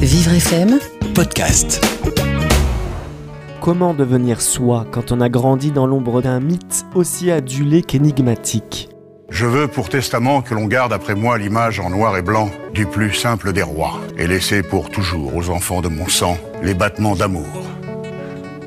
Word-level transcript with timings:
Vivre 0.00 0.32
FM 0.32 0.78
podcast. 1.14 1.84
Comment 3.60 3.92
devenir 3.92 4.40
soi 4.40 4.86
quand 4.90 5.12
on 5.12 5.20
a 5.20 5.28
grandi 5.28 5.72
dans 5.72 5.86
l'ombre 5.86 6.22
d'un 6.22 6.40
mythe 6.40 6.86
aussi 6.94 7.30
adulé 7.30 7.82
qu'énigmatique? 7.82 8.88
Je 9.28 9.44
veux 9.44 9.68
pour 9.68 9.90
testament 9.90 10.40
que 10.40 10.54
l'on 10.54 10.64
garde 10.68 10.94
après 10.94 11.14
moi 11.14 11.36
l'image 11.36 11.80
en 11.80 11.90
noir 11.90 12.16
et 12.16 12.22
blanc 12.22 12.50
du 12.72 12.86
plus 12.86 13.12
simple 13.12 13.52
des 13.52 13.62
rois 13.62 14.00
et 14.16 14.26
laisser 14.26 14.62
pour 14.62 14.88
toujours 14.88 15.36
aux 15.36 15.50
enfants 15.50 15.82
de 15.82 15.88
mon 15.88 16.08
sang 16.08 16.38
les 16.62 16.72
battements 16.72 17.14
d'amour 17.14 17.44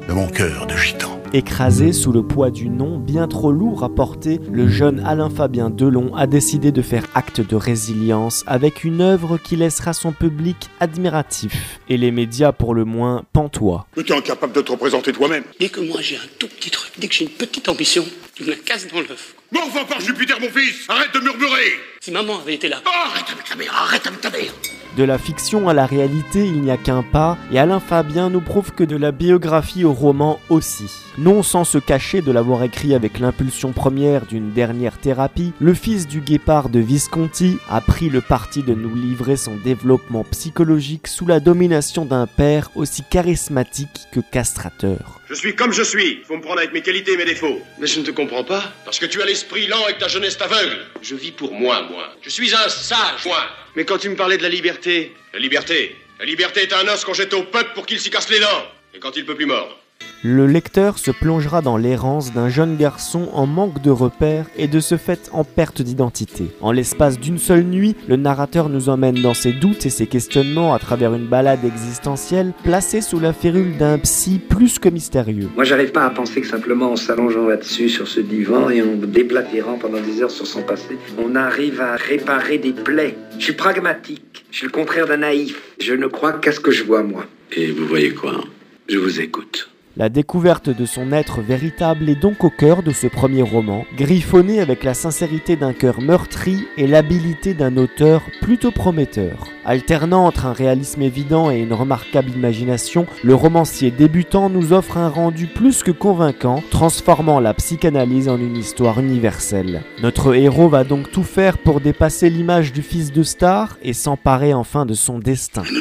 de 0.07 0.13
mon 0.13 0.27
cœur 0.27 0.67
de 0.67 0.75
gitan. 0.75 1.22
Écrasé 1.35 1.93
sous 1.93 2.11
le 2.11 2.21
poids 2.21 2.51
du 2.51 2.69
nom 2.69 2.99
bien 2.99 3.27
trop 3.27 3.51
lourd 3.51 3.83
à 3.83 3.89
porter, 3.89 4.39
le 4.51 4.67
jeune 4.67 4.99
Alain 5.03 5.31
Fabien 5.31 5.71
Delon 5.71 6.15
a 6.15 6.27
décidé 6.27 6.71
de 6.71 6.83
faire 6.83 7.07
acte 7.15 7.41
de 7.41 7.55
résilience 7.55 8.43
avec 8.45 8.83
une 8.83 9.01
œuvre 9.01 9.39
qui 9.39 9.55
laissera 9.55 9.93
son 9.93 10.11
public 10.11 10.55
admiratif 10.79 11.79
et 11.89 11.97
les 11.97 12.11
médias 12.11 12.51
pour 12.51 12.75
le 12.75 12.85
moins 12.85 13.23
pantois. 13.33 13.87
Mais 13.97 14.03
t'es 14.03 14.13
incapable 14.13 14.53
de 14.53 14.61
te 14.61 14.73
représenter 14.73 15.11
toi-même. 15.11 15.43
Dès 15.59 15.69
que 15.69 15.79
moi 15.79 16.01
j'ai 16.01 16.17
un 16.17 16.27
tout 16.37 16.47
petit 16.47 16.69
truc, 16.69 16.91
dès 16.99 17.07
que 17.07 17.15
j'ai 17.15 17.23
une 17.23 17.31
petite 17.31 17.67
ambition, 17.67 18.05
tu 18.35 18.43
me 18.43 18.51
la 18.51 18.55
casses 18.57 18.87
dans 18.93 18.99
l'œuf. 18.99 19.33
Bon, 19.51 19.61
enfin 19.65 19.85
par 19.85 20.01
Jupiter, 20.01 20.39
mon 20.39 20.49
fils 20.49 20.87
Arrête 20.87 21.15
de 21.15 21.19
murmurer 21.19 21.79
Si 21.99 22.11
maman 22.11 22.37
avait 22.41 22.53
été 22.53 22.69
là, 22.69 22.77
Arrête 22.85 23.25
avec 23.31 23.49
ta 23.49 23.55
mère, 23.55 23.73
arrête 23.75 24.05
avec 24.05 24.21
ta 24.21 24.29
mère 24.29 24.53
De 24.95 25.03
la 25.03 25.17
fiction 25.17 25.67
à 25.69 25.73
la 25.73 25.87
réalité, 25.87 26.45
il 26.45 26.61
n'y 26.61 26.69
a 26.69 26.77
qu'un 26.77 27.01
pas, 27.01 27.37
et 27.51 27.57
Alain 27.57 27.79
Fabien 27.79 28.29
nous 28.29 28.41
prouve 28.41 28.73
que 28.73 28.83
de 28.83 28.95
la 28.95 29.11
biographie 29.11 29.85
au 29.85 29.91
roman 29.91 30.39
aussi. 30.49 30.85
Non 31.17 31.41
sans 31.41 31.63
se 31.63 31.79
cacher 31.79 32.21
de 32.21 32.31
l'avoir 32.31 32.63
écrit 32.63 32.93
avec 32.93 33.19
l'impulsion 33.19 33.71
première 33.71 34.27
d'une 34.27 34.51
dernière 34.51 34.99
thérapie, 34.99 35.51
le 35.59 35.73
fils 35.73 36.07
du 36.07 36.21
guépard 36.21 36.69
de 36.69 36.79
Visconti 36.79 37.57
a 37.69 37.81
pris 37.81 38.09
le 38.09 38.21
parti 38.21 38.61
de 38.61 38.75
nous 38.75 38.93
livrer 38.93 39.35
son 39.35 39.55
développement 39.55 40.23
psychologique 40.25 41.07
sous 41.07 41.25
la 41.25 41.39
domination 41.39 42.05
d'un 42.05 42.27
père 42.27 42.69
aussi 42.75 43.03
charismatique 43.09 44.07
que 44.11 44.19
castrateur. 44.19 45.21
Je 45.27 45.33
suis 45.33 45.55
comme 45.55 45.73
je 45.73 45.83
suis. 45.83 46.21
Faut 46.27 46.37
me 46.37 46.41
prendre 46.41 46.59
avec 46.59 46.73
mes 46.73 46.81
qualités 46.81 47.13
et 47.13 47.17
mes 47.17 47.25
défauts. 47.25 47.59
mais 47.79 47.87
je 47.87 47.99
ne 47.99 48.05
te 48.05 48.11
comprends 48.11 48.43
pas. 48.43 48.61
Parce 48.85 48.99
que 48.99 49.07
tu 49.07 49.21
as 49.23 49.25
l'esprit 49.25 49.65
lent 49.65 49.87
et 49.89 49.93
que 49.93 49.99
ta 49.99 50.07
jeunesse 50.07 50.37
t'aveugle. 50.37 50.77
Je 51.01 51.15
vis 51.15 51.31
pour 51.31 51.51
moi, 51.53 51.81
moi. 51.89 52.09
Je 52.21 52.29
suis 52.29 52.53
un 52.53 52.69
sage, 52.69 53.25
moi. 53.25 53.37
Mais 53.75 53.85
quand 53.85 53.97
tu 53.97 54.09
me 54.09 54.15
parlais 54.15 54.37
de 54.37 54.43
la 54.43 54.49
liberté, 54.49 55.13
La 55.33 55.39
liberté. 55.39 55.95
La 56.19 56.25
liberté 56.25 56.61
est 56.61 56.73
un 56.73 56.87
os 56.87 57.03
qu'on 57.03 57.13
jette 57.13 57.33
au 57.33 57.43
peuple 57.43 57.71
pour 57.73 57.85
qu'il 57.85 57.99
s'y 57.99 58.09
casse 58.09 58.29
les 58.29 58.39
dents. 58.39 58.65
Et 58.93 58.99
quand 58.99 59.15
il 59.15 59.25
peut 59.25 59.35
plus 59.35 59.47
mordre. 59.47 59.77
Le 60.25 60.47
lecteur 60.47 60.99
se 60.99 61.11
plongera 61.11 61.61
dans 61.61 61.75
l'errance 61.75 62.31
d'un 62.31 62.47
jeune 62.47 62.77
garçon 62.77 63.27
en 63.33 63.45
manque 63.45 63.81
de 63.81 63.89
repères 63.89 64.45
et 64.55 64.69
de 64.69 64.79
ce 64.79 64.95
fait 64.95 65.29
en 65.33 65.43
perte 65.43 65.81
d'identité. 65.81 66.45
En 66.61 66.71
l'espace 66.71 67.19
d'une 67.19 67.37
seule 67.37 67.65
nuit, 67.65 67.97
le 68.07 68.15
narrateur 68.15 68.69
nous 68.69 68.87
emmène 68.87 69.21
dans 69.21 69.33
ses 69.33 69.51
doutes 69.51 69.85
et 69.85 69.89
ses 69.89 70.07
questionnements 70.07 70.73
à 70.73 70.79
travers 70.79 71.13
une 71.13 71.27
balade 71.27 71.65
existentielle 71.65 72.53
placée 72.63 73.01
sous 73.01 73.19
la 73.19 73.33
férule 73.33 73.75
d'un 73.75 73.97
psy 73.97 74.39
plus 74.39 74.79
que 74.79 74.87
mystérieux. 74.87 75.49
Moi, 75.55 75.65
j'arrive 75.65 75.91
pas 75.91 76.05
à 76.05 76.09
penser 76.09 76.39
que 76.39 76.47
simplement 76.47 76.93
en 76.93 76.95
s'allongeant 76.95 77.45
là-dessus, 77.45 77.89
sur 77.89 78.07
ce 78.07 78.21
divan, 78.21 78.69
et 78.69 78.81
en 78.81 78.95
déblatérant 78.95 79.77
pendant 79.77 79.99
des 79.99 80.21
heures 80.21 80.31
sur 80.31 80.47
son 80.47 80.61
passé, 80.61 80.97
on 81.17 81.35
arrive 81.35 81.81
à 81.81 81.97
réparer 81.97 82.59
des 82.59 82.71
plaies. 82.71 83.17
Je 83.39 83.43
suis 83.43 83.53
pragmatique. 83.53 84.45
Je 84.51 84.59
suis 84.59 84.67
le 84.67 84.71
contraire 84.71 85.05
d'un 85.05 85.17
naïf. 85.17 85.61
Je 85.81 85.93
ne 85.93 86.07
crois 86.07 86.31
qu'à 86.31 86.53
ce 86.53 86.61
que 86.61 86.71
je 86.71 86.85
vois, 86.85 87.03
moi. 87.03 87.25
Et 87.51 87.71
vous 87.71 87.85
voyez 87.85 88.13
quoi? 88.13 88.41
Je 88.87 88.97
vous 88.97 89.19
écoute. 89.19 89.69
La 89.95 90.09
découverte 90.09 90.71
de 90.71 90.85
son 90.87 91.11
être 91.11 91.41
véritable 91.41 92.09
est 92.09 92.19
donc 92.19 92.43
au 92.43 92.49
cœur 92.49 92.81
de 92.81 92.91
ce 92.91 93.05
premier 93.05 93.43
roman, 93.43 93.85
griffonné 93.95 94.59
avec 94.59 94.83
la 94.83 94.95
sincérité 94.95 95.55
d'un 95.55 95.73
cœur 95.73 96.01
meurtri 96.01 96.65
et 96.77 96.87
l'habilité 96.87 97.53
d'un 97.53 97.77
auteur 97.77 98.23
plutôt 98.41 98.71
prometteur. 98.71 99.47
Alternant 99.65 100.25
entre 100.25 100.47
un 100.47 100.53
réalisme 100.53 101.03
évident 101.03 101.51
et 101.51 101.59
une 101.59 101.73
remarquable 101.73 102.31
imagination, 102.31 103.05
le 103.23 103.35
romancier 103.35 103.91
débutant 103.91 104.49
nous 104.49 104.73
offre 104.73 104.97
un 104.97 105.09
rendu 105.09 105.45
plus 105.45 105.83
que 105.83 105.91
convaincant, 105.91 106.63
transformant 106.71 107.39
la 107.39 107.53
psychanalyse 107.53 108.29
en 108.29 108.39
une 108.39 108.57
histoire 108.57 108.99
universelle. 108.99 109.83
Notre 110.01 110.33
héros 110.33 110.69
va 110.69 110.83
donc 110.83 111.11
tout 111.11 111.23
faire 111.23 111.59
pour 111.59 111.81
dépasser 111.81 112.31
l'image 112.31 112.73
du 112.73 112.81
fils 112.81 113.11
de 113.11 113.21
star 113.21 113.77
et 113.83 113.93
s'emparer 113.93 114.55
enfin 114.55 114.87
de 114.87 114.95
son 114.95 115.19
destin. 115.19 115.61
À. 115.61 115.71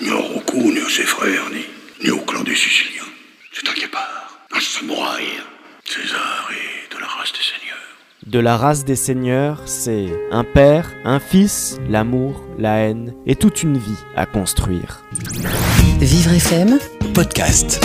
Ni 0.00 0.10
au 0.10 0.22
Roku, 0.22 0.56
ni 0.56 0.78
à 0.78 0.88
ses 0.88 1.02
frères, 1.02 1.50
ni, 1.52 1.64
ni 2.04 2.10
au 2.10 2.20
clan 2.20 2.42
des 2.42 2.54
Siciliens. 2.54 3.02
C'est 3.52 3.68
un 3.68 3.72
guépard. 3.72 4.38
Un 4.52 4.60
samouraï. 4.60 5.24
César 5.84 6.48
est 6.52 6.94
de 6.94 7.00
la 7.00 7.06
race 7.28 7.32
des 7.32 7.44
seigneurs. 7.44 7.78
De 8.26 8.38
la 8.38 8.56
race 8.56 8.84
des 8.84 8.96
seigneurs, 8.96 9.62
c'est 9.66 10.06
un 10.30 10.44
père, 10.44 10.90
un 11.04 11.18
fils, 11.18 11.78
l'amour, 11.88 12.44
la 12.58 12.78
haine 12.78 13.14
et 13.26 13.36
toute 13.36 13.62
une 13.62 13.78
vie 13.78 14.04
à 14.16 14.26
construire. 14.26 15.04
Vivre 16.00 16.32
FM 16.32 16.78
Podcast. 17.14 17.80